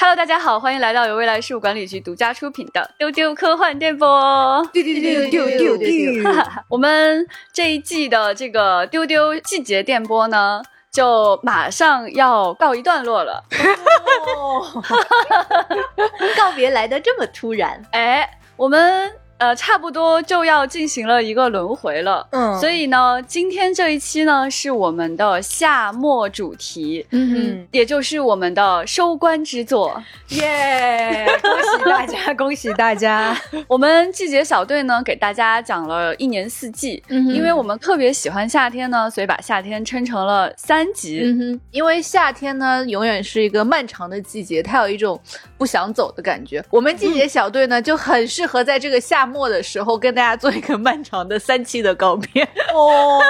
[0.00, 4.64] Hello，大家好，欢迎来到由未来事务管理局独家出品的丢丢科幻电波。
[4.72, 6.30] 丢丢丢丢丢丢！
[6.70, 10.62] 我们这一季的这个丢丢季节电波呢，
[10.92, 13.42] 就马上要告一段落了。
[16.36, 19.12] 告别来的这么突然，哎，我们。
[19.38, 31.24] 呃，差不多就要进行了一个轮回了，嗯，所以呢，今天这一期呢是我们的夏末主题，嗯，也就是我们的收官之作， 耶！
[31.40, 33.40] 恭喜大家，恭喜大家！
[33.68, 45.20] 我们季节小队呢给大家讲了一年四季，嗯，因为我们特别喜欢夏天呢，所以把夏天称成了三集，嗯哼，因为夏天呢永远是一个漫长的季节，它有一种
[45.56, 46.64] 不想走的感觉。
[46.70, 49.27] 我们季节小队呢就很适合在这个夏。
[49.28, 52.42] 末的时候跟大家做一个漫长的三期的告别
[52.74, 53.20] 哦，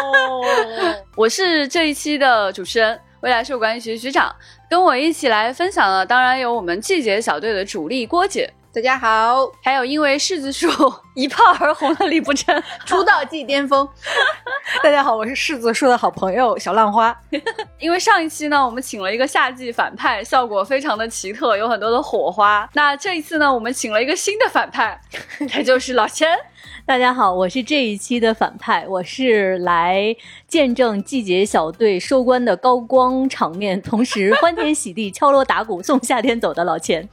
[1.16, 4.34] 我是这一期的主持人，未来事务管理局局长，
[4.70, 8.52] 跟我一起来分享的当然有我们季节小队的主力郭姐。
[8.70, 10.68] 大家好，还有因为柿子树
[11.16, 13.88] 一炮而红的李不争，出道即巅峰。
[14.82, 17.16] 大家好，我是柿子树的好朋友小浪花。
[17.80, 22.68] 因为上一期呢，我们请了一个夏季反派，效果非常的奇特，有很多的火花。
[22.74, 25.00] 那这一次呢，我们请了一个新的反派，
[25.50, 26.28] 他就是老千。
[26.84, 30.14] 大家好，我是这一期的反派，我是来
[30.46, 37.08] 见证季节小队收官的高光场面，同时欢天喜地敲锣打鼓送夏天走的老钱。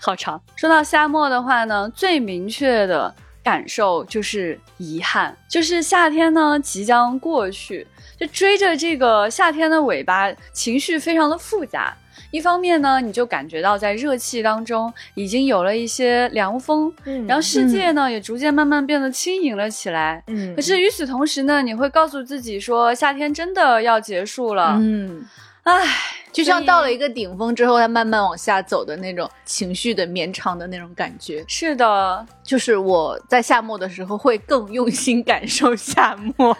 [0.00, 0.40] 好长。
[0.54, 3.12] 说到夏末的话呢，最明确的
[3.42, 7.86] 感受就是遗憾，就是夏天呢即将过去，
[8.18, 11.96] 就追着这个夏天的尾巴，情绪非常的复杂。
[12.30, 20.54] 一方面呢，你就感觉到在热气当中已经有了一些凉风，嗯，然后世界呢也逐渐慢慢变得轻盈了起来，嗯。
[20.56, 25.22] 可是与此同时呢，你会告诉自己说，夏天真的要结束了，嗯，
[25.64, 25.86] 唉，
[26.32, 31.44] 就像到了一个顶峰之后，它慢慢往下走的那种情绪的绵长的那种感觉。
[31.46, 36.56] 是的，就是我在夏末的时候会更用心感受夏末。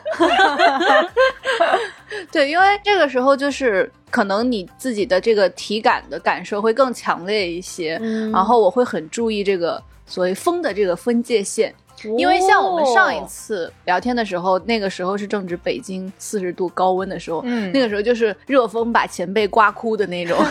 [2.31, 8.01] 对，因为这个时候就是可能你自己的这个体感的感受会更强烈一些，
[8.33, 11.75] 然后我会很注意这个所谓风的这个分界线，
[12.17, 20.37] 因为像我们上一次聊天的时候，那个时候是正值北京四十度高温的时候，那个时候就是热风把前辈刮哭的那种。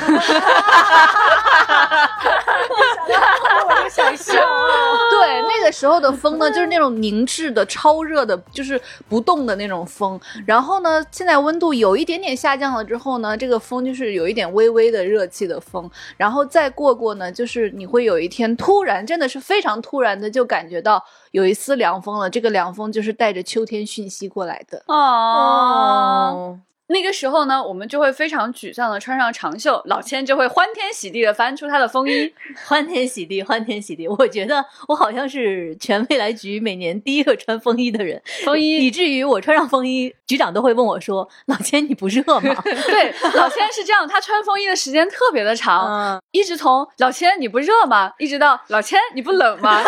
[3.14, 4.34] 我就想笑。
[5.12, 10.20] 对，那个时候的风呢，就是那种凝滞的、超热的，就是不动的那种风。
[10.46, 15.90] 然后呢，现在温度有一点点下降了之后呢，这个风就是有一点微微的热气的风。
[16.18, 22.30] 然后再过过呢，就是你会有一天突然，真的是非常突然的，就感觉到有一丝凉风了。
[22.30, 24.84] 这个凉风就是带着秋天讯息过来的。
[24.88, 26.60] 哦。
[26.92, 32.34] 那个时候呢，我们就会非常沮丧的穿上长袖，老千就会欢天喜地的翻出他的风衣，
[32.68, 34.08] 欢天喜地，欢天喜地。
[34.08, 49.82] 我觉得我好像是全未来局每年第一个穿风衣的人，风衣，以至于我穿上风衣，局长都会问我说：“老千你不热吗？” 对，老千是这样，他穿风衣的时间特别的长，一直从老千你不热吗，一直到老千你不冷吗？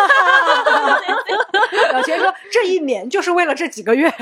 [1.92, 4.12] 老千说：“这一年就是为了这几个月。”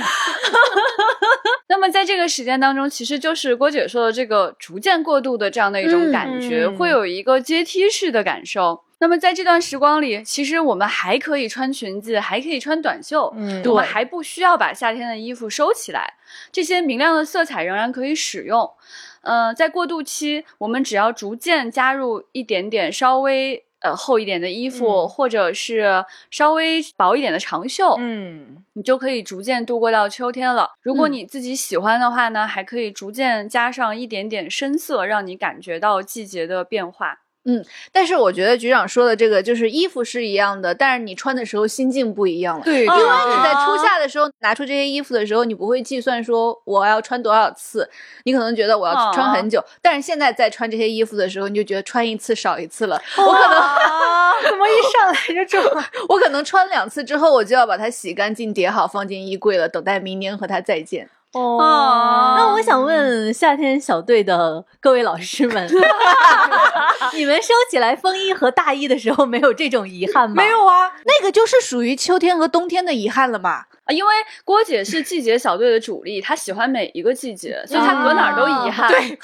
[1.69, 8.84] 那么在这个时间当中，其实就是郭姐说的这个逐渐过渡的这样的一种感觉，会有一个阶梯式的感受。
[8.98, 16.14] 那么在这段时光里，其实我们还可以穿裙子，还可以穿短袖，嗯，我们还不需要把夏天的衣服收起来，
[16.53, 18.70] 这些明亮的色彩仍然可以使用。
[19.22, 23.64] 嗯，在过渡期，我们只要逐渐加入一点点稍微。
[23.82, 30.70] 呃，厚一点的衣服，或者是稍微薄一点的长袖，嗯，你就可以逐渐度过到秋天了。
[30.81, 37.21] 如果你自己喜欢的话呢，还可以逐渐加上一点点深色，让你感觉到季节的变化。
[37.44, 42.64] 嗯，但是我觉得局长说的这个就是衣服是一样的，但是你穿的时候心境不一样了。
[42.64, 47.91] 对，因为你在初夏的时候拿出这些衣服的时候，你不会计算说我要穿多少次，
[48.24, 49.65] 你可能觉得我要穿很久。
[49.80, 53.00] 但是现在在穿这些衣服的时候，你就觉得穿一次少一次了。
[53.16, 53.60] 我可能
[54.48, 55.84] 怎么一上来就这么？
[56.09, 61.09] 我可能穿两次之后，我就要把它洗干净、叠好，放进衣柜了，等待明年和它再见。
[61.33, 61.56] 哦，
[62.72, 65.69] 想问夏天小队的各位老师们，
[67.13, 70.36] 你们收起来风衣和大衣的时候，没有这种遗憾吗？
[70.36, 73.65] 没有啊，那个就是属于秋天和冬天的遗憾了嘛。
[73.84, 74.13] 啊，因为
[74.45, 78.89] 郭姐是季节小队的主力，她喜欢每一个季节，所以她搁哪儿都遗憾。
[78.89, 79.19] 对，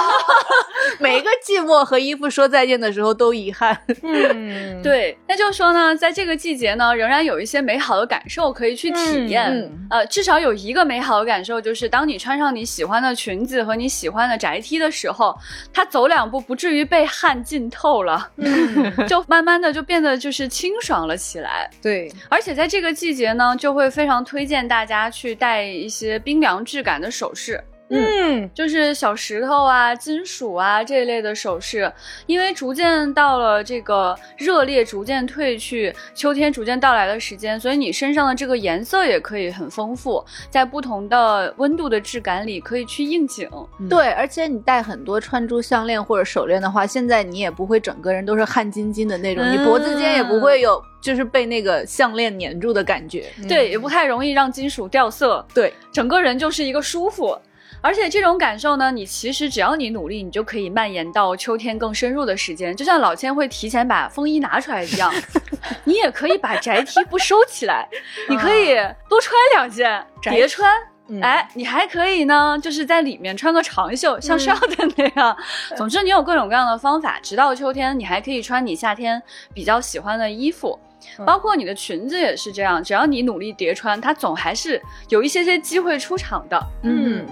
[1.00, 3.78] 每一个寂寞和衣服说再见的时候都遗憾。
[4.02, 9.50] 嗯，对，那就是说呢，在这个季节呢，仍然有一些美好的感受可以去体验。
[9.50, 15.38] 嗯呃，至少有一个美好的感受，就是当你穿上你喜欢的裙子和你喜欢的宅 T 的时候，
[15.72, 18.30] 它走两步不至于被汗浸透了，
[19.06, 21.70] 就慢慢的就变得就是清爽了起来。
[21.82, 27.62] 对，而且在这个季节呢，就会非常推荐大家去戴一些冰凉质感的首饰。
[27.98, 31.92] 嗯，就是小石头啊、金属啊这一类的首饰，
[32.26, 43.48] 因为逐渐到了这个热烈逐渐退去，秋天逐渐到来的时间，所以你身上的这个颜色也可以很丰富，在不同的温度的质感里可以去应景。
[43.88, 53.26] 对，而且你戴很多串珠项链或者手链的话，现在你也不会整个人都是汗津津的那种，你脖子间也不会有就是被那个项链粘住的感觉。
[53.48, 57.38] 对，也不太容易让金属掉色，对，整个人就是一个舒服。
[57.82, 62.74] 而且这种感受呢，你其实只要你努力，你就可以蔓延到秋天更深入的时间。
[62.74, 65.12] 就像老千会提前把风衣拿出来一样，
[65.84, 67.88] 你也可以把宅 T 不收起来，
[68.28, 68.76] 你可以
[69.08, 70.70] 多穿两件叠穿。
[71.20, 75.36] 哎，你还可以呢，就是在里面穿个长袖，像少的那样。
[75.76, 77.18] 总之，你有各种各样的方法。
[77.20, 79.20] 直到秋天，你还可以穿你夏天
[79.52, 80.78] 比较喜欢的衣服。
[81.26, 86.66] 包括你的裙子也是这样，只要你努力叠穿，它总还是有一些些机会出场的。
[86.84, 87.26] 嗯，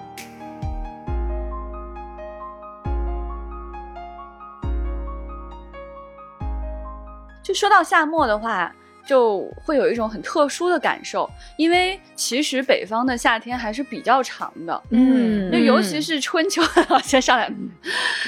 [7.50, 8.73] 就说到夏末的话，
[9.11, 15.51] 就会有一种很特殊的感受，因为其实北方的夏天还是比较长的，嗯。
[15.51, 16.62] 就尤其是春秋，
[17.03, 17.51] 先上来，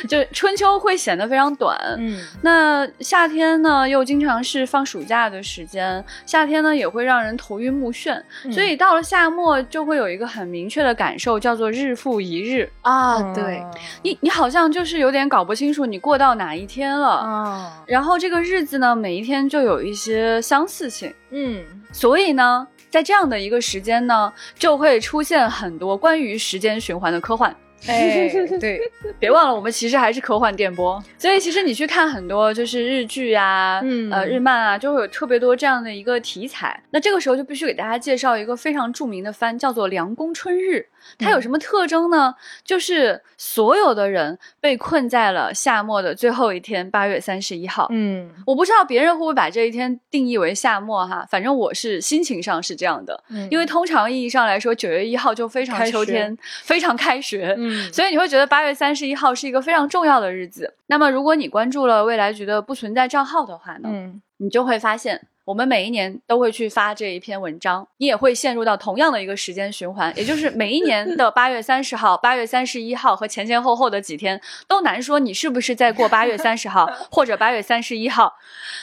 [0.09, 1.79] 就春秋会显得非常短。
[1.99, 8.21] 嗯，那夏天呢，又经常是放暑假的时间，夏天呢也会让人头晕目眩，
[8.51, 12.69] 所以到了夏末就会有一个很明确的感受，叫做日复一日。
[12.81, 13.65] 啊，对，
[14.03, 27.55] 你你好像就是有点搞不清楚你过到哪一天了，啊，然后这个日子呢，每一天就有一些相似性，嗯，所以呢，在这样的一个时间呢，就会出现很多关于时间循环的科幻。
[27.89, 28.31] 哎，
[28.61, 28.81] 对，
[29.19, 36.81] 别忘了，我们其实还是科幻电波，所以其实你去看很多就是日剧啊，嗯呃日漫啊，就会有特别多这样的一个题材。
[36.91, 40.77] 那这个时候就必须给大家介绍一个非常著名的番，叫做《凉宫春日》。
[41.19, 42.35] 它有什么特征呢？
[42.65, 47.89] 就是所有的人被困在了夏末的最后一天，八月三十一号。
[47.91, 60.75] 嗯，我不知道别人会不会把这一天定义为夏末哈，反正我是心情上是这样的，嗯因为通常意义上来说，九月一号就非常秋天，非常开学，嗯所以你会觉得八月三十一号是一个非常重要的日子。
[60.87, 65.27] 那么，如果你关注了未来局的不存在账号的话呢，嗯，你就会发现。
[65.45, 78.35] 我们每一年都会去发这一篇文章，你也会陷入到同样的一个时间循环，也就是每一年 的八月三十号、八月三十一号和前前后后的几天，都难说你是不是在过八月三十号 或者八月三十一号。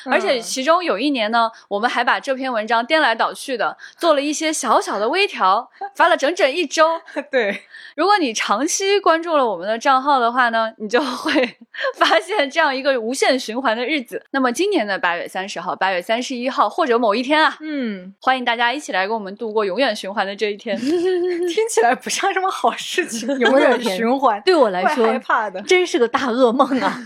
[0.06, 7.00] 而且其中有一年呢，我们还把这篇文章颠来倒去的做了一些小小的微调，发了整整一周。
[7.32, 7.64] 对，
[7.96, 11.58] 如果你长期关注了我们的账号的话呢，你就会
[11.96, 14.26] 发现这样一个无限循环的日子。
[14.32, 20.78] 那么今年的八月三十号、八月三十一号或者某一天啊，嗯，欢迎大家一起来跟我们度过永远循环的这一天。
[20.80, 25.62] 听起来不像什么好事情， 永远循环，对我来说害怕的。
[25.62, 27.02] 真是个大噩梦啊！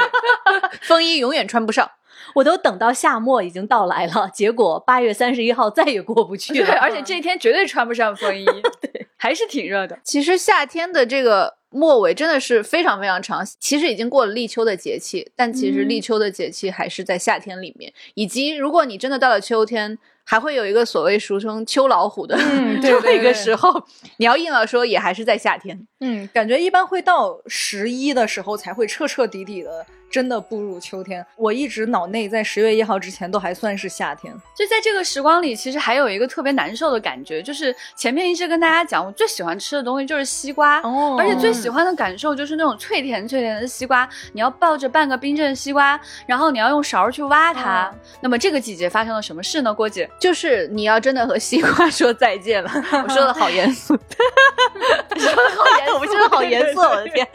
[0.82, 1.90] 风衣永远穿不上。
[2.34, 6.78] 我都等到夏末已经到来了，结果八月三十一号再也过不去对，了。
[6.80, 8.44] 而且这一天绝对穿不上风衣，
[8.82, 9.98] 对，还是挺热的。
[10.02, 17.92] 其实夏天的这个末尾真的是非常非常长，其实已经过了立秋的节气，但其实立秋的节气还是在夏天里面。
[18.14, 23.84] 以及如果你真的到了秋天，还会有一个所谓俗称“秋老虎”的、嗯 对这么一个时候，
[24.16, 25.86] 你要硬要说，也还是在夏天。
[26.00, 31.24] 嗯，感觉一般会到十一的时候才会彻彻底底的真的步入秋天。
[31.36, 34.32] 我一直脑内在十月一号之前都还算是夏天。
[34.56, 47.92] 就在这个时光里，其实还有一个特别难受的感觉，就是前面一直跟大家讲，我最喜欢吃的东西就是西瓜，哦而且最喜欢的感受就是那种脆甜脆甜的西瓜，你要抱着半个冰镇西瓜，然后你要用勺去挖它。
[48.20, 49.72] 那么这个季节发生了什么事呢？
[49.72, 52.70] 郭姐，就是你要真的和西瓜说再见了，
[53.04, 53.96] 我说的好严肃。
[55.18, 57.26] 说的好严我们真的好严肃，我的天！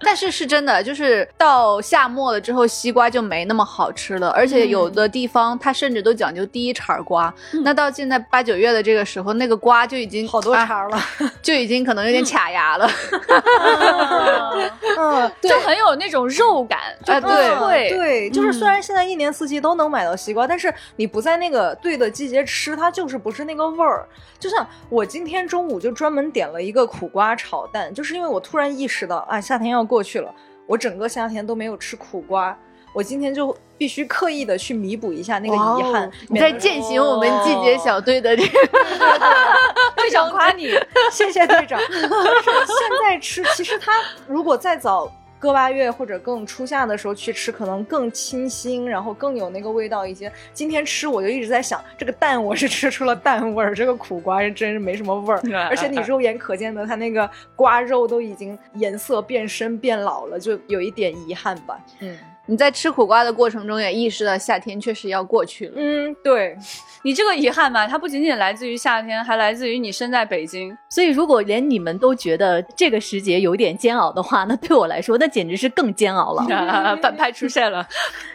[0.00, 7.32] 但是是真的，就是到夏末了之后，西瓜就没那么好吃了，而且有的地方它甚至都讲究第一茬瓜。
[7.64, 11.00] 那到现在八九月的这个时候，那个瓜就已经好多啊茬了。
[11.42, 12.88] 就已经可能有点卡牙了。
[14.98, 17.90] 嗯，对就很有那种肉感，就对脆。
[17.90, 24.06] 对，就是虽然现在一年四季都能买到西瓜，但是你不在那个对的季节吃，它就是不是那个味儿。
[24.38, 30.34] 就像我今天中午就专门点了一个苦瓜炒蛋，就是因为我突然意识到，啊，夏天要过去了，
[30.66, 32.56] 我整个夏天都没有吃苦瓜，
[32.92, 36.06] 我今天就必须刻意的去弥补一下那个遗憾。
[36.06, 38.50] 哦你在践行我们季节小队的这个，
[39.96, 40.70] 队长夸你，
[41.12, 41.80] 谢谢队长。
[41.90, 43.92] 但是现在吃，其实它
[44.26, 50.30] 如果再早个把月或者更初夏的时候去吃，可能更清新，然后更有那个味道一些。
[50.52, 55.40] 今天吃我就一直在想，这个蛋我是吃出了蛋味儿，这个苦瓜是真是没什么味儿，
[55.70, 61.78] 而且你肉眼可见的，它那个瓜肉都已经颜色变深变老了，就有一点遗憾吧。
[62.00, 62.16] 嗯
[62.48, 65.74] 你在吃苦瓜的过程中也意识到夏天确实要过去了。
[65.76, 66.56] 嗯，对，
[67.02, 70.76] 你这个遗憾吧，它不仅仅来自于夏天，还来自于你身在北京。
[70.88, 76.42] 所以如果连你们都觉得这个时节有点煎熬的话，那对我来说，那简直是更煎熬了。
[77.02, 77.86] 反派出现了，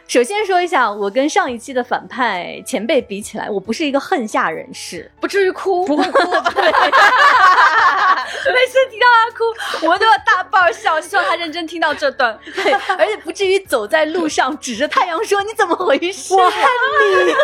[0.08, 5.10] 首先说一下，我跟上一期的反派前辈比起来，我不是一个恨夏人士。
[5.20, 6.20] 不至于哭，不会哭。
[8.46, 9.44] 每次提到他哭，
[9.86, 12.38] 我们都要大爆笑，希望他认真听到这段。
[12.56, 16.36] 对，而且不至于走在路上指着太阳说你怎么回事？
[16.36, 16.62] 我恨
[17.28, 17.34] 你。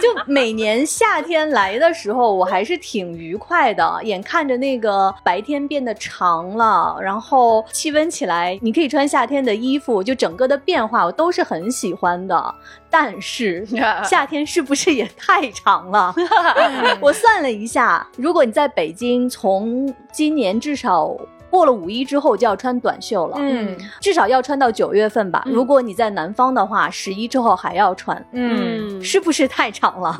[0.00, 12.54] 就每年夏天来的时候，我还是挺愉快的，眼看着那个白天变得长了，然后气温起来，你可以穿夏天的衣服，就整个的变化我都是很喜欢的。
[12.88, 13.66] 但是
[14.04, 16.14] 夏天是不是也太长了？
[17.00, 21.16] 我算了一下，如果你在北京，从今年至少。
[21.50, 25.42] 过了五一之后就要穿短袖了，嗯至少要穿到九月份吧。
[25.46, 30.16] 如果你在南方的话，十一之后还要穿，嗯是不是太长了？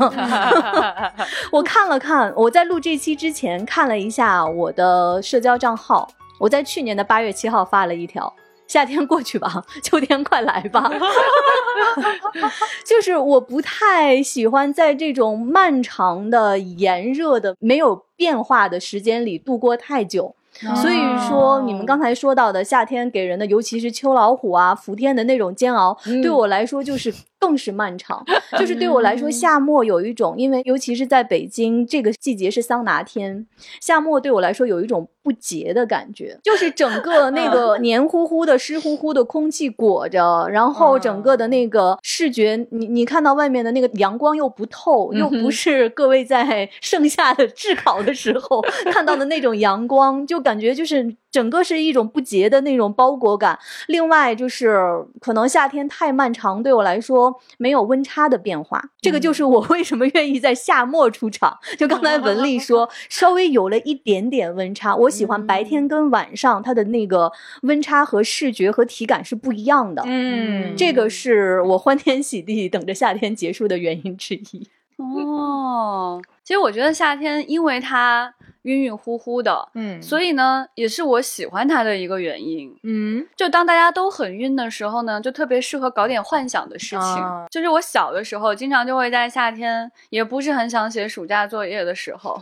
[1.53, 6.09] 我看了看，我在录这期之前看了一下我的社交账号，
[6.41, 8.35] 我在去年的八月七号发了一条。
[8.71, 10.89] 夏天过去吧， 秋天快来吧。
[12.87, 20.37] 就是我不太喜欢在这种漫长的炎热的没有变化的时间里度过太久。
[20.77, 20.99] 所以
[21.29, 28.25] 说，你们刚才说到的夏天给人的，尤其是秋老虎啊、伏天的那种煎熬，对我来说就是更是漫长。
[28.59, 33.47] 就是对我来说，夏末有一种，因为尤其是在北京这个季节是桑拿天，
[33.81, 48.61] 夏末对我来说有一种不洁的感觉，就是整个那个黏糊糊的、湿乎乎的空气裹着，然后整个的那个视觉，你你看到外面的那个阳光又不透，又不是各位在 盛夏的炙烤的时候
[48.93, 53.59] 看到的那种阳光，就感觉就是整个是一种不洁的那种包裹感。
[53.87, 54.79] 另外就是
[55.21, 61.59] 可能夏天太漫长，对我来说没有温差的变化，这个就是我为什么愿意在夏末出场。
[61.79, 67.31] 就刚才文丽说， 稍微有了一点点温差，我喜欢白天跟晚上它的那个
[67.63, 70.03] 温差和视觉和体感是不一样的。
[70.07, 74.69] 嗯这个是我欢天喜地等着夏天结束的原因之一。
[74.97, 82.75] 哦，其实我觉得夏天，因为它晕晕乎乎的，嗯所以呢，也是我喜欢它的一个原因。
[82.83, 86.99] 嗯就当大家都很晕的时候呢，就特别适合搞点幻想的事情。
[86.99, 92.41] 啊就是我小的时候，经常就会在夏天，也不是很想写暑假作业的时候，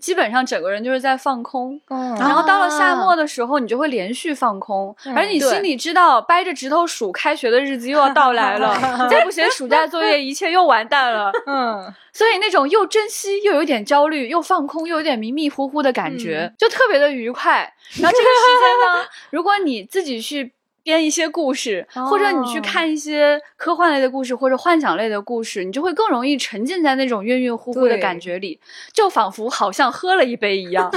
[0.00, 1.80] 基本上整个人就是在放空。
[1.88, 8.76] 嗯然后到了夏末的时候，你就会连续放空，而你心里知道掰着指头数开学的日子又要到来了，
[9.10, 11.32] 再不写暑假作业，一切又完蛋了。
[11.46, 17.72] 嗯所以那种又珍惜又有点焦虑，又放空又有点迷迷糊糊的感觉，就特别的愉快。
[18.00, 28.58] 然后这个时间呢， 如果你自己去编一些故事，或者你去看一些科幻类的故事或者幻想类的故事，你就会更容易沉浸在那种晕晕乎乎的感觉里，
[28.92, 30.90] 就仿佛好像喝了一杯一样，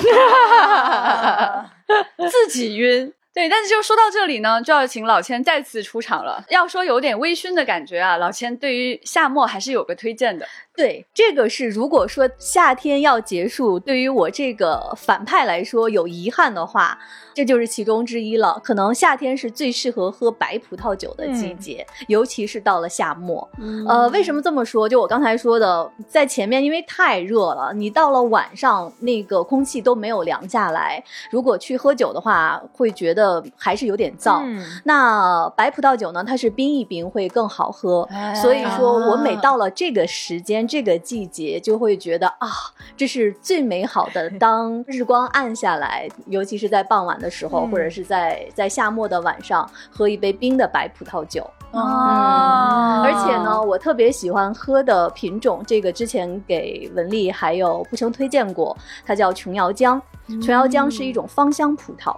[2.30, 3.14] 自己晕。
[3.34, 6.46] 对，但是就说到这里呢，就要请老千再次出场了。
[6.50, 10.46] 要说有点微醺的感觉啊，老千对于夏末还是有个推荐的。
[10.76, 16.98] 对，这个是如果说夏天要结束，对于我这个反派来说有遗憾的话，
[17.36, 18.60] 这就是其中之一了。
[18.64, 23.48] 可能夏天是最适合喝白葡萄酒的季节，尤其是到了夏末。
[23.88, 24.90] 呃，为什么这么说？
[24.90, 34.42] 就我刚才说的，在前面因为太热了，你到了晚上那个空气都没有凉下来，如果去喝酒的话，会觉得还是有点燥。
[34.44, 42.50] 嗯那白葡萄酒呢，它是冰一冰会更好喝，哎所以说我每到了这个时间年这个季节就会觉得啊，
[42.96, 44.30] 这是最美好的。
[44.40, 51.48] 当日光暗下来，尤其是在傍晚的时候，嗯或者是在在夏末的晚上，喝一杯冰的白葡萄酒。
[51.72, 60.00] 哦而且呢，，我特别喜欢喝的品种，这个之前给文丽还有不生推荐过，它叫琼瑶浆。
[60.42, 62.16] 琼瑶浆是一种芳香葡萄，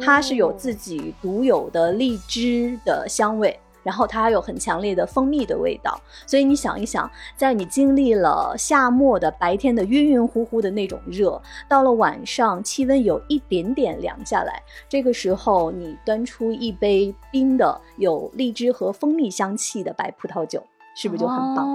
[0.00, 3.58] 它是有自己独有的荔枝的香味。
[3.82, 20.62] 然后它还有很强烈的蜂蜜的味道，所以你想一想，在你经历了夏末的白天的晕晕乎乎的那种热，到了晚上气温有一点点凉下来，这个时候你端出一杯冰的有荔枝和蜂蜜香气的白葡萄酒，
[20.94, 21.66] 是不是就很棒？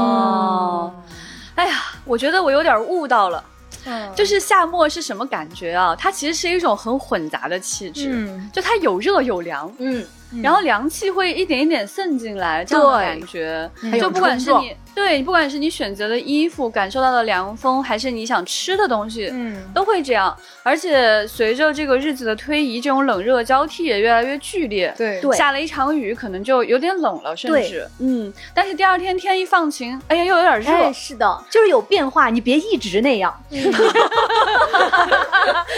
[0.00, 0.92] 哦，
[1.56, 3.44] 哎呀，我觉得我有点悟到了，
[3.84, 5.94] 嗯就是夏末是什么感觉啊？
[5.96, 10.04] 它其实是一种很混杂的气质，嗯就它有热有凉，嗯，
[10.42, 13.70] 然后凉气会一点一点渗进来，这样的感觉。
[14.00, 20.36] 就不管是你对，不管是你选择的衣服，感受到的凉风，还是你想吃的东西，嗯都会这样。
[20.62, 24.92] 而且随着这个日子的推移，这种冷热交替也越来越剧烈。
[24.96, 30.70] 对对下了一场雨，可能就有点冷了，甚至嗯，但是第二天天一放晴，哎呀，又有点热。
[30.70, 33.34] 哎，是的，就是有变化，你别一直那样。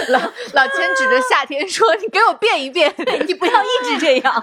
[0.08, 2.92] 老老千指着夏天说：“你给我变一变。
[3.26, 4.42] 你不要一直这样。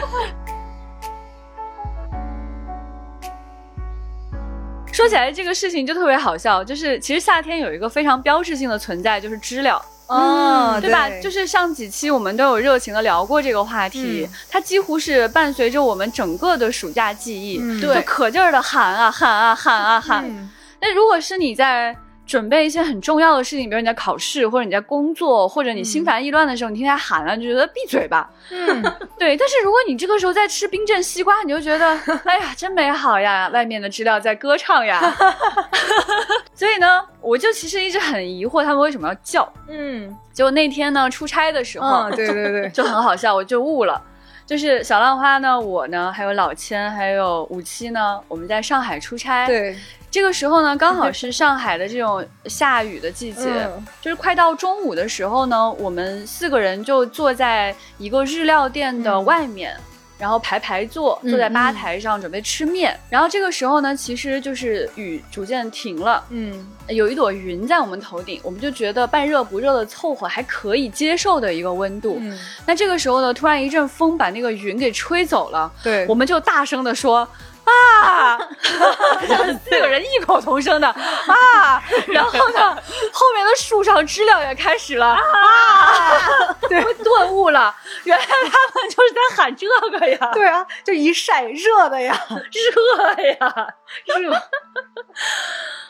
[4.92, 9.80] 说起来这个事情就特别好笑，就是其实夏天有一个非常标志性的存在，就是知了。
[10.10, 11.06] 嗯对吧？
[11.22, 20.24] 就是上几期我们都有热情的聊过这个话题，嗯它几乎是伴随着我们整个的暑假记忆，嗯就可劲儿的喊啊喊啊喊啊喊。
[20.26, 21.94] 嗯那如果是你在
[22.28, 28.30] 准备一些很重要的事情，比如你在考试，或者你在工作，或者你心烦意乱的时候，你听他喊了，你就觉得闭嘴吧。
[28.50, 28.82] 嗯
[29.18, 35.00] 对，但是如果你这个时候在吃冰镇西瓜，你就觉得， 哎呀，真美好呀，外面的知了在歌唱呀。
[36.54, 39.50] 所以呢，我就其实一直很疑惑他们为什么要叫。
[39.68, 44.00] 嗯结果那天呢，出差的时候，嗯，对对对，就很好笑，我就悟了。
[44.46, 49.76] 就是小浪花呢，我呢，还有老千，还有五七呢，我们在上海出差。，对，
[50.10, 59.76] 这个时候呢，刚好是上海的这种下雨的季节，嗯就是快到中午的时候呢，我们四个人就坐在一个日料店的外面。
[60.18, 62.98] 然后排排坐，坐在吧台上准备吃面。
[63.08, 72.16] 然后这个时候呢，其实就是雨逐渐停了，嗯有一朵云在我们头顶，我们就觉得半热不热的凑合，还可以接受的一个温度。
[72.20, 72.36] 嗯，
[72.66, 77.18] 那这个时候呢，突然一阵风把那个云给吹走了，对，我们就大声的说。
[77.68, 77.70] 啊！
[79.64, 80.88] 四个人异口同声的。
[80.88, 82.76] 啊，然后呢，
[83.12, 85.06] 后面的树上知了也开始了。
[85.06, 85.20] 啊，
[86.68, 94.42] 对，顿悟了，原来他们就是在喊这个呀，对啊，就一晒热的呀，热呀，热。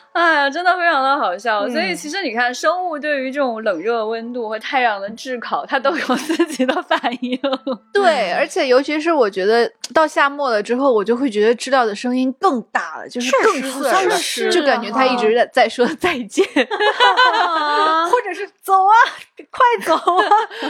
[0.13, 1.61] 哎呀，真的非常的好笑。
[1.61, 7.39] 嗯所以其实你看，生物对于这种冷热温度和太阳的炙烤，它都有自己的反应。
[7.93, 16.45] 对，而且尤其是我觉得到夏末了之后，我就会觉得知了的声音更大了，就是更刺耳就感觉它一直在在说再见。
[18.09, 18.93] 或者是走啊，
[19.49, 20.25] 快走啊，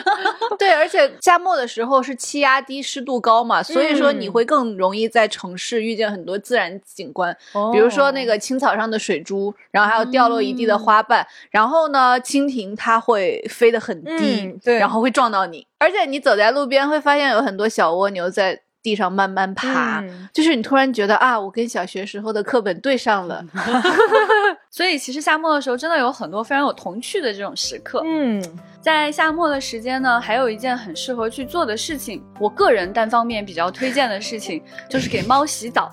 [0.58, 7.36] 对，而且夏末的时候是气压低、湿度高嘛，所以说你会更容易在城市遇见很多自然景观，
[7.74, 14.78] 比如说那个青草上的水珠，然后还有掉落一地的花瓣，然后呢，蜻蜓它会飞得很低，嗯对。
[14.80, 20.30] 然后会撞到你，而且你走在路边会发现有很多小蜗牛在地上慢慢爬，嗯。
[20.34, 23.44] 就是你突然觉得啊，我跟小学时候的课本对上了，
[24.72, 28.02] 所以其实夏末的时候，真的有很多非常有童趣的这种时刻。
[28.06, 28.44] 嗯
[28.82, 35.92] 在夏末的时间呢，还有一件很适合去做的事情，我个人单方面比较推荐的事情，就是给猫洗澡。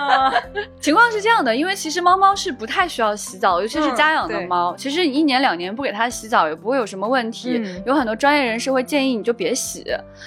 [0.80, 4.74] 情况是这样的，因为其实猫猫是不太需要洗澡，尤其是家养的对猫。
[4.76, 7.58] 其实你一年两年不给它洗澡也不会有什么问题。
[7.58, 9.84] 嗯有很多专业人士会建议你就别洗，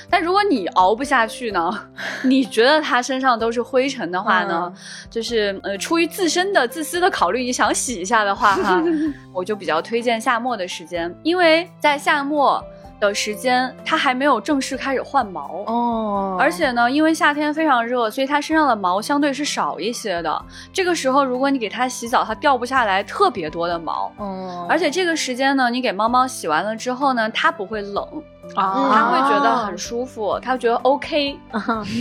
[0.09, 1.87] 但如果你熬不下去呢，
[2.23, 4.71] 你觉得它身上都是灰尘的话呢，
[5.09, 8.83] 就是呃出于自身的自私的考虑，你想洗一下的话哈，
[9.33, 12.63] 我就比较推荐夏末的时间，因为在夏末
[12.99, 15.63] 的时间，它还没有正式开始换毛。
[15.67, 20.45] 哦而且呢，因为夏天非常热，所以它身上的毛相对是少一些的。
[20.71, 24.11] 这个时候，如果你给它洗澡，它掉不下来特别多的毛。
[24.17, 28.07] 哦，而且这个时间呢，你给猫猫洗完了之后呢，它不会冷，
[28.55, 31.37] 啊他会觉得很舒服，他会觉得 OK。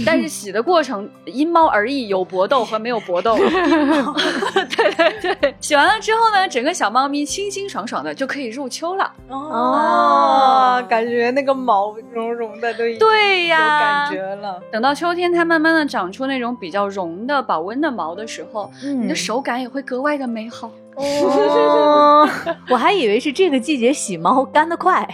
[0.04, 3.36] 但是洗的过程因猫而异，有搏斗和没有搏斗。
[4.76, 9.12] 对对对，洗完了之后呢，整个小猫咪清清爽爽的就可以入秋了。
[9.28, 14.60] 哦，感觉那个毛茸茸的都已经对呀有感觉了。
[14.70, 22.28] 等到秋天，它慢慢的长出那种比较绒的保温的毛的时候，嗯你的手感也会格外的美好哦，
[22.70, 25.06] 我还以为是这个季节洗猫干得快。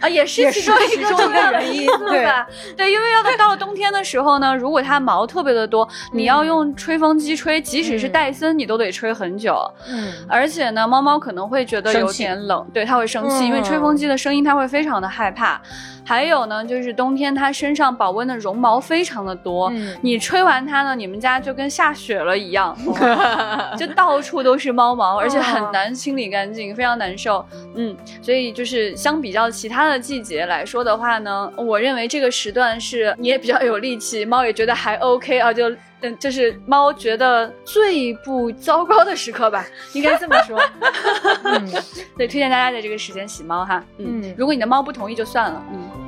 [0.00, 2.46] 啊，也是其中一个重要的原因因素吧。
[2.76, 9.58] 对，因为要到了冬天的时候呢，如果它毛特别的多，你要用吹风机吹，即使是戴森，你都得吹很久。
[9.88, 15.60] 嗯，而且呢，猫猫可能会觉得有点冷，对，它会生气，因为吹风机的声音它会非常的害怕。
[16.04, 22.76] 还有呢，就是冬天它身上保温的绒毛非常的多，嗯你吹完它呢，你们家就跟下雪了一样，
[23.76, 27.44] 就到处都是猫毛， 而且很难清理干净，非常难受。
[27.74, 35.74] 嗯，所以就是相比较其他的季节来说的话呢，我认为这个时段是你也比较有力气，猫也觉得还 OK 啊，就。
[36.02, 40.60] 嗯，就是猫觉得最不糟糕的时刻吧，应该这么说。
[41.42, 41.66] 嗯
[42.18, 43.82] 对，推荐大家在这个时间洗猫哈。
[43.96, 45.64] 嗯，嗯如果你的猫不同意就算了。
[45.72, 46.05] 嗯。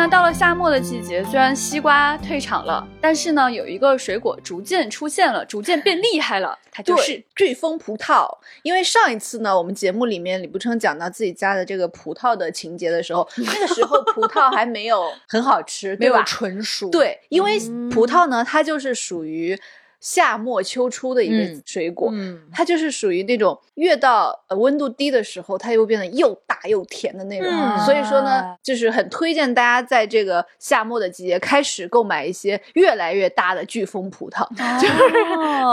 [0.00, 8.28] 那到了夏末的季节，虽然西瓜退场了，但是呢，有一个水果逐渐出现了，逐渐变厉害了，它就是对，飓风葡萄。
[8.62, 16.22] 因为上一次呢，我们节目里面李不称讲到自己家的这个葡萄的情节的时候，那个时候葡萄还没有很好吃， 没有？
[16.22, 19.58] 纯熟。，对，因为嗯葡萄呢，它就是属于
[20.00, 27.48] 夏末秋初的一个嗯水果，嗯它就是属于那种越到呃温度低的时候，它又变得又大又甜的那种。
[27.48, 34.46] 嗯所以说呢，就是很推荐大家在这个夏末的季节开始购买一些越来越大的飓风葡萄，
[34.80, 34.94] 就是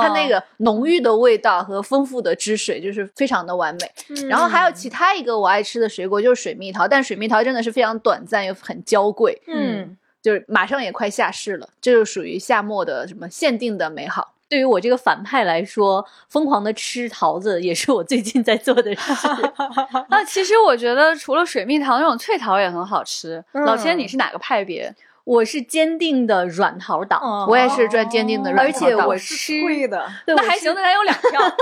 [0.02, 4.26] 它那个浓郁的味道和丰富的汁水，就是非常的完美。
[4.28, 14.34] 然后还有其他一个我爱吃的水果就是水蜜桃，但水蜜桃真的是非常短暂又很娇贵，嗯，就是马上也快下市了，这就属于夏末的什么限定的美好。
[14.50, 19.28] 对于我这个反派来说，疯狂的吃桃子也是我最近在做的事。
[20.10, 23.44] 那，其实我觉得除了水蜜桃那种脆桃也很好吃。
[23.52, 24.92] 老千，嗯你是哪个派别？
[25.26, 30.08] 我是坚定的软桃党，哦我也是专坚定的软而且桃党我是吃脆的。
[30.24, 31.42] 对我是那还行，那咱有两票，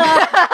[0.50, 0.53] 还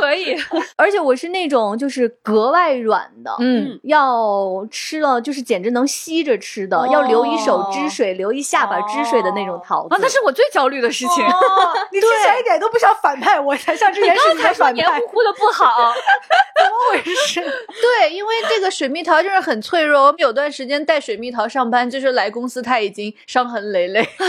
[0.00, 0.36] 可以。
[0.76, 9.94] 而且我是那种就是格外软的，嗯，要吃了就是简直能吸着吃的，要留一手汁水，留一下巴汁水的那种桃子。
[9.94, 11.24] 啊，那是我最焦虑的事情。
[11.24, 11.30] 哦，
[11.92, 15.92] 你听起来一点都不像反派，我才像之前是刚才反派说黏糊，糊的不好，
[16.62, 17.40] 怎么回事？
[17.40, 20.06] 对，因为这个水蜜桃就是很脆弱。
[20.06, 24.06] 我们有段时间带水蜜桃上班，就是来公司它已经伤痕累累。
[24.18, 24.28] 对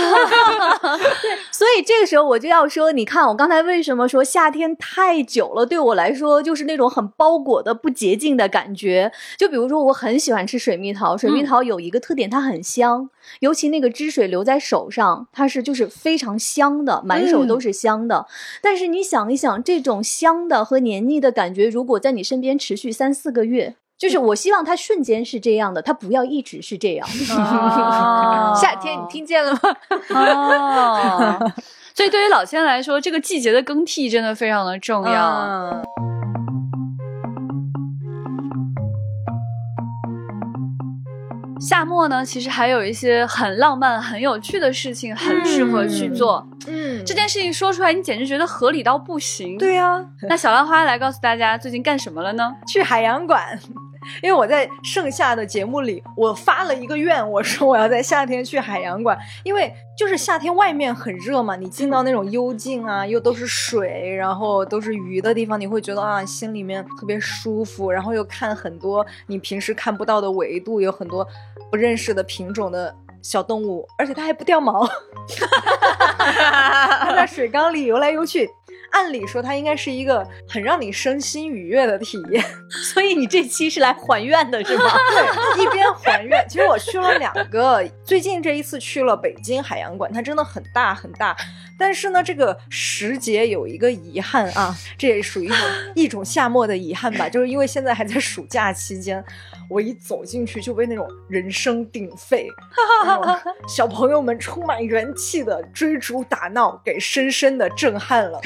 [1.51, 9.11] 所以这个时候我就要说，你看我刚才为什么说夏天太久了，对我来说就是那种很包裹的不洁净的感觉。
[9.37, 18.25] 就比如说，我很喜欢吃水蜜桃，水蜜桃有一个特点，它很香，尤其那个汁水留在手上，它是就是非常香的，满手都是香的。
[18.61, 23.75] 但是你想一想，这种香的和黏腻的感觉，如果在你身边持续三四个月。
[23.99, 27.05] 就是我希望它瞬间是这样的，它不要一直是这样。
[27.31, 29.59] 哦 夏天你听见了吗？
[30.15, 31.51] 哦。
[31.99, 35.11] 所以对于老千来说，这个季节的更替真的非常的重要。
[35.11, 35.83] 嗯
[41.59, 46.47] 夏末呢，其实还有一些很浪漫、很有趣的事情，很适合去做。
[46.67, 49.57] 嗯，这件事情说出来，你简直觉得合理到不行。
[49.57, 52.55] 对呀、那小浪花来告诉大家最近干什么了呢？
[52.65, 53.59] 去海洋馆。
[54.21, 71.27] 因为我在盛夏的节目里，我发了一个愿，我说我要在夏天去海洋馆，因为就是夏天外面很热嘛，你进到那种幽静啊，又都是水，然后都是鱼的地方，你会觉得啊，心里面特别舒服，然后又看很多你平时看不到的维度，有很多
[71.69, 74.87] 不认识的品种的小动物，而且它还不掉毛，
[76.07, 78.49] 它在水缸里游来游去。
[78.91, 82.43] 按理说，它应该是一个很让你身心愉悦的体验。
[82.93, 84.83] 所以你这期是来还愿的是吗？
[85.55, 86.45] 对，一边还愿。
[86.49, 91.35] 其实我去了两个，最近这一次去了北京海洋馆，它真的很大很大。
[91.77, 95.57] 但是呢，这个时节有一个遗憾啊，这也属于一种
[95.95, 99.23] 一种夏末的遗憾吧，就是因为现在还在暑假期间，
[99.69, 102.47] 我一走进去就被那种人声鼎沸、
[103.67, 108.39] 小朋友们充满元气的追逐打闹给深深的震撼了。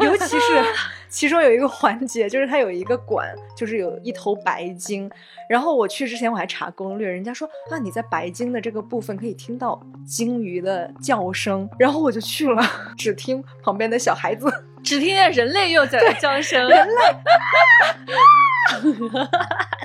[0.00, 0.64] 尤其是
[1.10, 5.10] 其中有一个环节，就是它有一个馆，就是有一头白鲸。
[5.50, 12.62] 然后我去之前我还查攻略，人家说啊你在白鲸的这个部分可以听到鲸鱼的叫声，然后我就去了，
[12.96, 14.52] 只听旁边的小孩子。
[14.84, 16.94] 只听见人类幼崽的叫声，人类。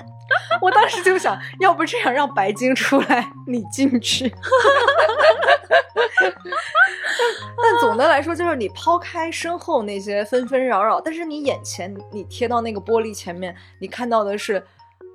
[0.61, 4.33] 我当时就想，要不这样让白鲸出来，你进去。
[7.61, 14.63] 但总的来说，就是你抛开身后那些纷纷扰扰，但是你眼前你贴到那个玻璃前面，你看到的是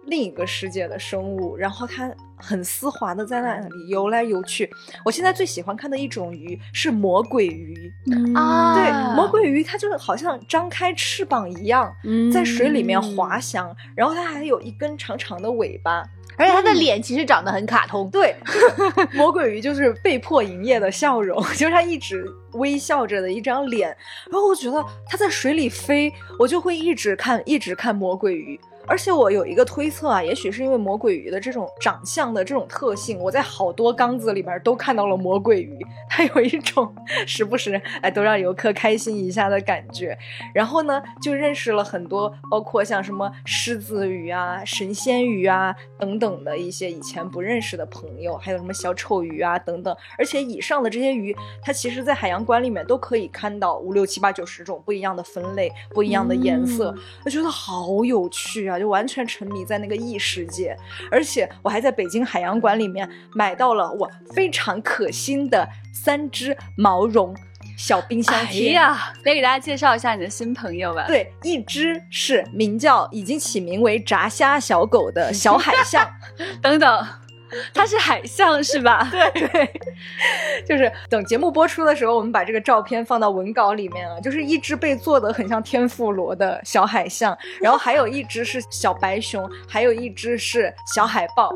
[0.09, 4.71] 另一个世界的生物，然后它很丝滑的在那里游来游去。
[5.05, 7.93] 我现在最喜欢看的一种鱼是魔鬼鱼。
[8.35, 11.95] 啊，对，魔鬼鱼它就好像张开翅膀一样，
[12.33, 16.03] 在水里面滑翔，然后它还有一根长长的尾巴，
[16.37, 18.09] 而且它的脸其实长得很卡通。
[18.11, 18.35] 对，
[19.13, 23.89] 魔鬼鱼就是被迫营业的笑容，就是它一直微笑着的一张脸。
[24.31, 28.59] 然后我觉得它在水里飞，我就会一直看，一直看魔鬼鱼。
[28.89, 36.95] 而且我有一个推测啊，也许是因为魔鬼鱼的这种长相的这种特性，我在好多缸子里边都看到了魔鬼鱼，它有一种
[37.27, 40.17] 时不时哎都让游客开心一下的感觉。
[40.55, 49.95] 然后呢，就认识了很多，包括像什么狮子鱼啊、神仙鱼啊等等的一些以前不认识的朋友，还有什么小丑鱼啊等等。
[50.17, 58.78] 而且以上的这些鱼，它其实在海洋馆里面都可以看到五六七八九十种不一样的分类、不一样的颜色，我觉得好有趣啊！
[58.79, 60.77] 就完全沉迷在那个异世界，
[61.11, 67.35] 而且我还在北京海洋馆里面买到了我非常可心的三只毛绒
[67.77, 68.73] 小冰箱哎贴。
[68.73, 71.07] 呀，来给大家介绍一下你的新朋友吧。
[71.07, 76.09] 对，一只是名叫已经起名为炸虾小狗的小海象，
[76.61, 77.07] 等等，
[77.75, 79.09] 它是海象是吧？
[79.11, 79.71] 对 对，
[80.67, 91.53] 就是等节目播出的时候，我们把这个照片放到文稿里面啊，就是一只被做的很像天妇罗的小海象，然后还有一只是小白熊，还有一只是小海豹。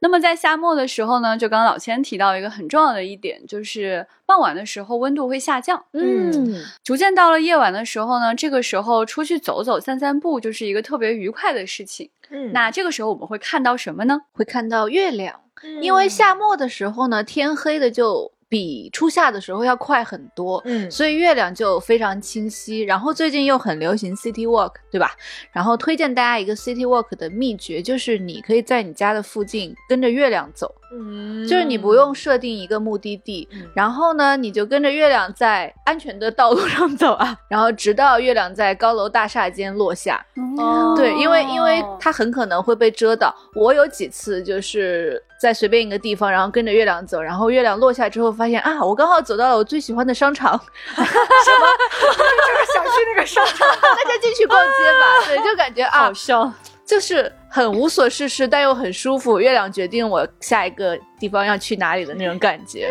[0.00, 5.84] 那么在夏末的时候呢，就刚刚老千提到一个很重要的一点，就是傍晚的时候温度会下降。
[5.92, 12.10] 嗯，逐渐到了夜晚的时候呢，这个时候出去走走、散散步就是一个特别愉快的事情。
[12.28, 14.20] 嗯那这个时候我们会看到什么呢？
[14.32, 15.40] 会看到月亮，
[15.80, 20.62] 因为夏末的时候呢，天黑的就比初夏的时候要快很多。
[20.64, 25.12] 嗯所以月亮就非常清晰，然后最近又很流行 City Walk，对吧？
[25.52, 40.24] 然后推荐大家一个 City Walk 的秘诀，就是你可以在你家的附近跟着月亮走，嗯就是你不用设定一个目的地，嗯然后呢，你就跟着月亮在安全的道路上走啊，然后直到月亮在高楼大厦间落下。
[40.58, 43.34] 哦对，因为因为它很可能会被遮到。
[43.54, 50.52] 我有几次就是在随便一个地方，然后跟着月亮走，然后月亮落下之后，发现啊，我刚好走到了我最喜欢的商场，
[50.94, 51.06] 什么
[52.00, 53.68] 就是想去那个商场。
[53.80, 55.26] 大家进去逛街吧。
[55.26, 56.52] 对，就感觉啊好，笑。
[56.86, 59.40] 就是很无所事事，但又很舒服。
[59.40, 62.88] 月亮决定我下一个地方要去哪里的那种感觉。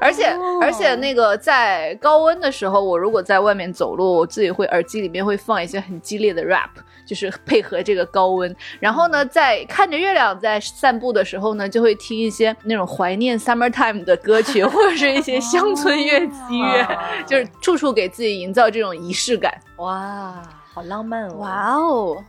[0.00, 6.70] 而且哦而且那个在高温的时候，我如果在外面走路，我自己会耳机里面会放一些很激烈的 rap。
[7.06, 19.56] 就是配合这个高温，然后呢，在看着月亮在散步的时候呢，就会听一些那种怀念 summertime 的歌曲，或者是一些乡村乐、器乐，就是处处给自己营造这种仪式感。
[19.76, 20.42] 哇，
[20.74, 21.34] 好浪漫哦！
[21.36, 22.24] 哇哦！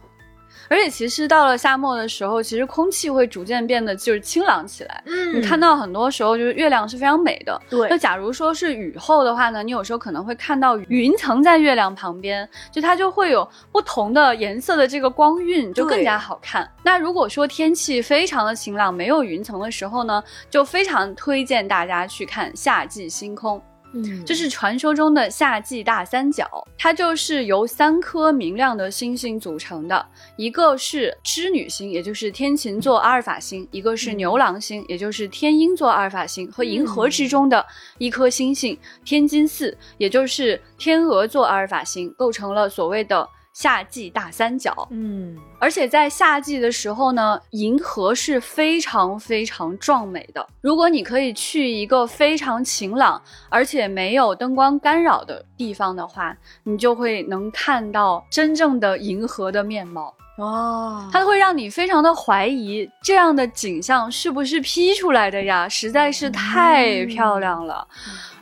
[0.69, 5.03] 而且其实到了夏末的时候，其实空气会逐渐变得就是清朗起来。
[5.05, 7.61] 嗯你看到很多时候就是月亮是非常美的。
[7.69, 16.69] 对那假如说是雨后的话呢，你有时候可能会看到云层在月亮旁边，就它就会有不同的颜色的这个光晕，就更加好看。
[16.83, 23.61] 那如果说天气非常的晴朗，没有云层的时候呢，就非常推荐大家去看夏季星空。
[23.93, 24.23] 嗯。
[24.25, 26.47] 这是传说中的夏季大三角，
[26.77, 37.65] 它就是由三颗明亮的星星组成的，一个是织女星，也就是天琴座阿尔法星；一个是牛郎星，也就是天鹰座阿尔法星，和银河之中的
[37.97, 44.87] 一颗星星天津四，也就是天鹅座阿尔法星，构成了所谓的夏季大三角。
[44.91, 50.47] 嗯而且在夏季的时候呢，银河是非常非常壮美的。
[50.61, 60.13] 如果你可以去一个非常晴朗而且没有灯光干扰的地方的话，你就会能看到真正的银河的面貌。
[60.37, 65.67] 哦，它会让你非常的怀疑这样的景象是不是 P 出来的呀？
[65.67, 67.87] 实在是太漂亮了。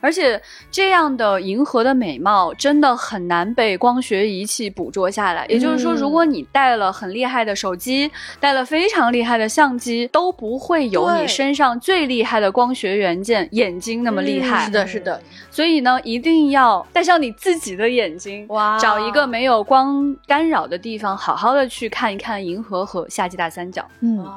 [0.02, 5.46] 而且这样的银河的美貌真的很难被光学仪器捕捉下来。
[5.48, 14.66] 也就是说，如果你带了很厉害的手机，带了非常厉害的相机，都不会有你身上最厉害的光学元件眼睛那么厉害。
[14.66, 23.86] 是的，是的，所以呢，一定要带上你自己的眼睛，哇找一个没有光干扰的地方，好好的去看一看银河和夏季大三角。
[24.02, 24.28] 嗯，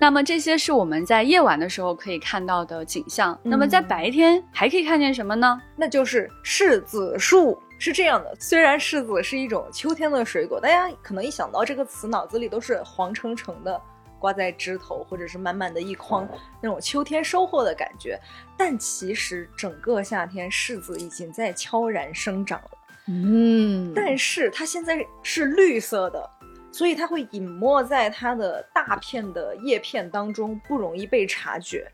[0.00, 3.38] 那么这些是我们在夜晚的时候可以看到的景象。
[3.42, 5.60] 那么在白天还可以看见什么呢？
[5.76, 7.58] 那就是柿子树。
[7.78, 13.80] 是这样的，虽然柿子是一种秋天的水果，大家可能一想到这个词，脑子里都是黄澄澄的
[14.18, 16.26] 挂在枝头，或者是满满的一筐
[16.62, 18.18] 那种秋天收获的感觉。
[18.56, 22.70] 但其实整个夏天，柿子已经在悄然生长了。
[23.06, 26.30] 嗯，但是它现在是绿色的，
[26.72, 31.86] 所以它会隐没在它的大片的叶片当中，不容易被察觉。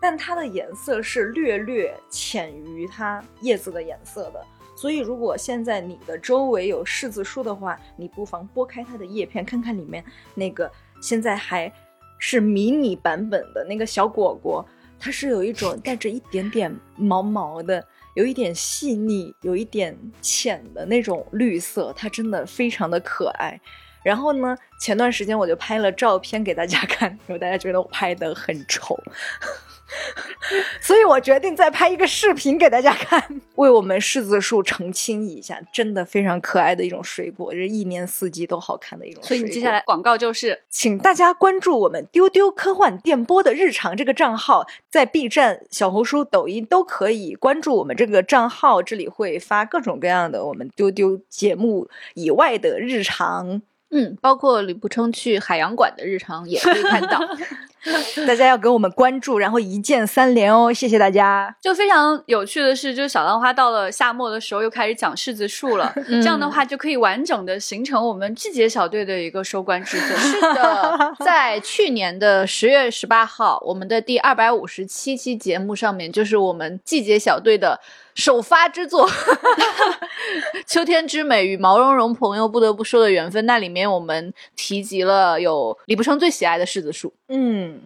[0.00, 4.44] 但它的颜色是略略浅于它叶子的颜色的，
[4.84, 10.70] 所以如果现在你的周围有柿子树的话，你不妨拨开它的叶片，看看里面那个
[11.00, 11.72] 现在还
[12.18, 14.62] 是迷你版本的那个小果果，
[15.00, 17.82] 它是有一种带着一点点毛毛的。
[18.12, 23.58] 有一点细腻，有一点浅的那种绿色，它真的非常的可爱。
[24.02, 28.94] 然后呢，前段时间我就拍了照片给大家看，因为大家觉得我拍的很丑，
[30.80, 33.22] 所以我决定再拍一个视频给大家看，
[33.56, 39.28] 为我们柿子树澄清一下，真的非常可爱的一种水果，是一年四季都好看的一种水果。
[39.28, 53.62] 所以你接下来广告就是请大家关注我们丢丢科幻电波的日常这个账号，在 B 站、小红书、抖音都可以关注我们这个账号，这里会发各种各样的我们丢丢节目以外的日常。
[53.90, 57.20] 嗯，包括吕不称去海洋馆的日常也可以看到。
[58.26, 61.54] 大家要给我们关注，然后一键三连哦，谢谢大家。
[61.60, 70.16] 就非常有趣的是，就是小浪花到了夏末的时候又开始讲柿子树了， 这样的话就可以完整的形成我们季节小队的一个收官之作。
[70.16, 77.80] 是的，在去年的十月十八号，我们的第二百五十七期节目上面，就是我们季节小队的
[78.14, 79.08] 首发之作
[80.66, 83.44] 《秋天之美与毛茸茸朋友不得不说的缘分》。
[83.46, 87.12] 那里面我们提及了有李不生最喜爱的柿子树。
[87.36, 87.80] 嗯，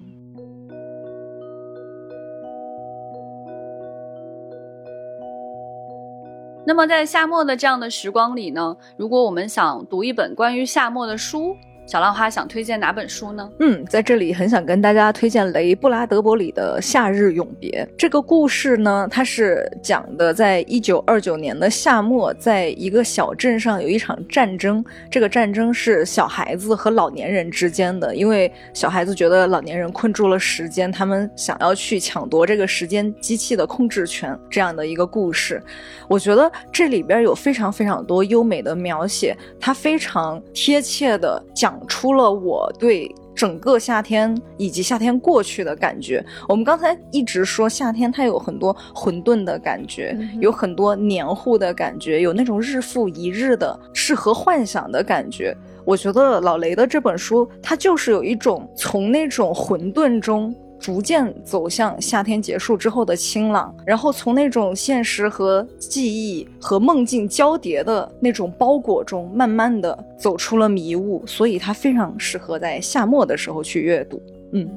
[6.67, 11.57] 那么在夏末的这样的时光里呢，如果我们想读一本关于夏末的书，
[11.89, 13.51] 小浪花想推荐哪本书呢？
[13.61, 35.63] 嗯，在这里很想跟大家推荐雷布拉德伯里的《夏日永别》这个故事呢，它是讲的在一九二九年的夏末，在一个小镇上有一场战争，这个战争是小孩子和老年人之间的，因为小孩子觉得老年人困住了时间，他们想要去抢夺这个时间机器的控制权，这样的一个故事。
[36.07, 46.25] 我觉得这里边有非常非常多优美的描写，它非常贴切的讲出了我对整个夏天以及夏天过去的感觉。
[46.49, 55.57] 我们刚才一直说夏天它有很多混沌的感觉，有很多黏糊的感觉，有那种日复一日的适合幻想的感觉。
[55.85, 74.23] 我觉得老雷的这本书，它就是有一种从那种混沌中逐渐走向夏天结束之后的清朗，然后从那种现实和记忆和梦境交叠的那种包裹中，慢慢的走出了迷雾，所以它非常适合在夏末的时候去阅读。
[74.53, 74.69] 嗯，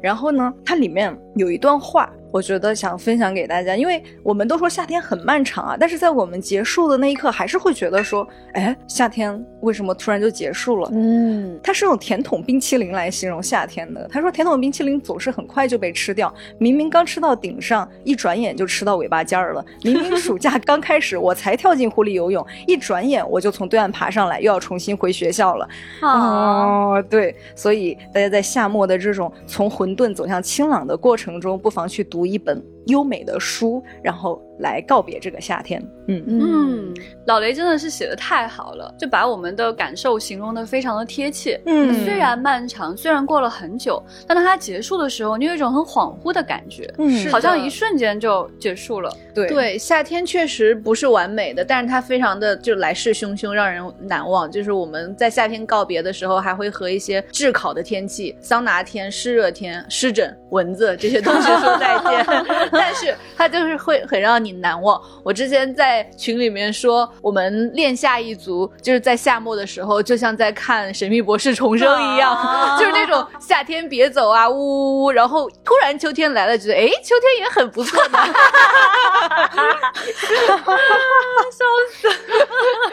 [0.00, 10.90] 然后呢，它里面有一段话，我觉得想分享给大家，因为我们都说夏天很漫长啊，但是在我们结束的那一刻，还是会觉得说，哎，夏天为什么突然就结束了？
[10.92, 14.08] 嗯，他是用甜筒冰淇淋来形容夏天的。
[14.10, 19.64] 他说，甜筒冰淇淋总是很快就被吃掉，明明刚吃到顶上，一转眼就吃到尾巴尖儿了。
[19.82, 25.68] 明明暑假刚开始，我才跳进湖里游泳，一转眼我就从对岸爬上来，又要重新回学校了。
[26.02, 35.82] 哦，对，所以大家在夏末的这种从混沌走向清朗的过程中，不妨去读一本优美的书，然后来告别这个夏天。
[36.08, 36.94] 嗯嗯，
[37.26, 41.60] 老雷真的是写的太好了，就把我们的感受形容的非常的贴切。
[41.66, 49.10] 嗯虽然漫长，虽然过了很久，但当它结束的时候，你有一种很恍惚的感觉，嗯好像一瞬间就结束了。
[49.32, 54.50] 对对，夏天确实不是完美的，但是它非常的就来势汹汹，让人难忘。
[54.50, 62.69] 就是我们在夏天告别的时候，还会和一些炙烤的天气、桑拿天、湿热天、湿疹、蚊子这些东西说再见。
[62.72, 65.00] 但是它就是会很让你难忘。
[65.24, 78.18] 我之前在群里面说，我们练下一族，就是在夏末的时候，就像在看《神秘博士重生》一样，啊 就是那种夏天别走啊，呜呜呜，然后突然秋天来了，觉得哎，秋天也很不错呢。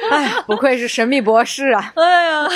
[0.10, 1.92] 哎，不愧是神秘博士啊！
[1.96, 2.48] 哎呀，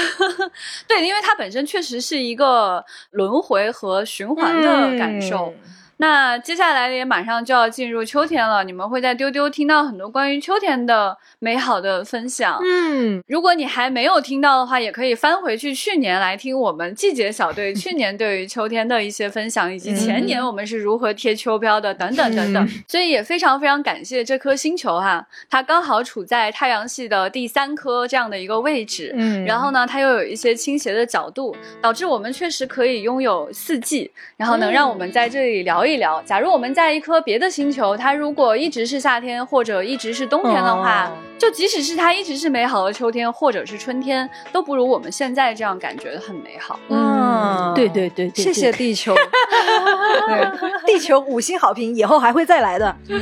[0.88, 5.54] 对，因为它本身确实是一个轮回和循环的感受。
[5.64, 12.60] 嗯那接下来也马上就要进入秋天了，你们会在丢丢听到很多关于秋天的美好的分享。
[12.66, 22.68] 嗯，如果你还没有听到的话，也可以翻回去去年来听我们季节小队去年对于秋天的一些分享，以及前年我们是如何贴秋膘的，等等等等。
[22.88, 29.14] 所以也非常非常感谢这颗星球哈，它刚好处在太阳系的第三颗这样的一个位置。
[29.16, 36.21] 嗯然后呢，它又有一些倾斜的角度，导致我们确实可以拥有四季，然后能让我们在这里聊一聊。
[36.23, 41.12] 假如我们在一颗别的星球，它如果一直是夏天或者一直是冬天的话，哦
[41.42, 46.79] 就即使是它一直是美好的秋天或者是春天，都不如我们现在这样感觉很美好。
[46.87, 49.15] 嗯对对对对，谢谢地球，
[50.27, 52.96] 对地球五星好评，以后还会再来的。
[53.10, 53.19] 嗯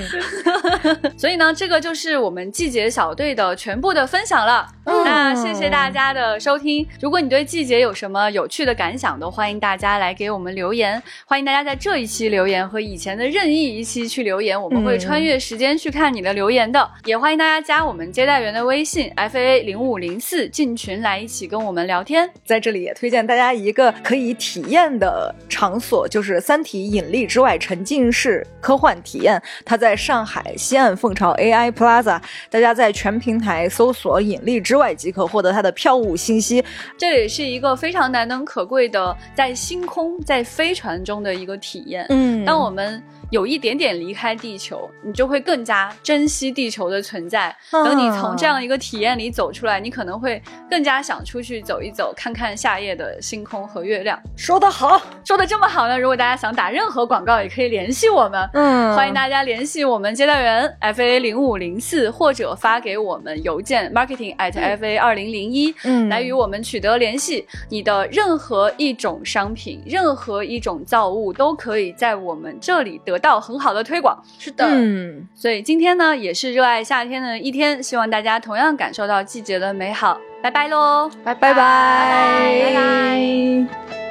[1.17, 4.67] 所以呢，这个就是我们季节小队的全部的分享了。
[4.84, 6.86] 那谢谢大家的收听。
[6.99, 11.01] 如果你对季节有什么有趣的感想，都欢迎大家来给我们留言。
[11.26, 16.89] 欢迎大家在这一期留言和以前的任意一期去留言，我们会穿越时间去看你的留言的。
[17.05, 22.30] 也欢迎大家加我们接待员的微信 f a 零五零四进群来一起跟我们聊天。
[22.45, 29.41] 在这里也推荐大家一个可以体验的场所，就是《三体：引力之外》沉浸式科幻体验。
[29.66, 36.64] 它在上海西岸凤巢 AI Plaza，大家在全平台搜索“引力之外”即可获得它的票务信息。
[36.97, 42.05] 这里是一个非常难能可贵的在星空、在飞船中的一个体验。
[42.10, 47.49] 嗯当我们有一点点离开地球，你就会更加珍惜地球的存在。
[47.71, 54.19] 啊等你从这样一个体验里走出来，你可能会更加想出去走一走，看看夏夜的星空和月亮。
[54.36, 58.49] 说得好，说的这么好呢，如果大家想打任何广告，也可以联系我们。
[58.53, 67.47] 嗯欢迎大家联系我们接待员 f a 零五零四，或者发给我们邮件 marketing at f a 二零零一，嗯来与我们取得联系。
[67.69, 74.17] 你的任何一种商品，任何一种造物，都可以在我们这里得到很好的推广。
[74.38, 80.20] 是的嗯，所以今天呢，也是热爱夏天的一天，希望大家同样感受到季节的美好。
[80.41, 84.09] 拜拜喽，拜拜拜拜拜拜